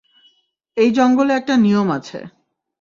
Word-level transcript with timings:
এই 0.77 0.89
জঙ্গলে 0.91 1.33
একটা 1.33 1.53
নিয়ম 1.57 1.87
আছে। 1.91 2.19